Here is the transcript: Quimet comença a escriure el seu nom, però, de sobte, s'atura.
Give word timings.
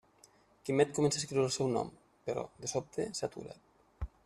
Quimet 0.69 0.95
comença 0.99 1.19
a 1.19 1.21
escriure 1.23 1.43
el 1.49 1.53
seu 1.57 1.69
nom, 1.77 1.93
però, 2.31 2.47
de 2.65 2.73
sobte, 2.75 3.09
s'atura. 3.21 3.57